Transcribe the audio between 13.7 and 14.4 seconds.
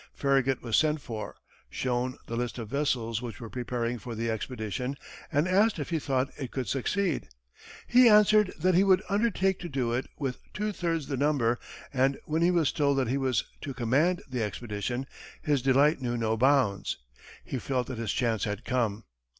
command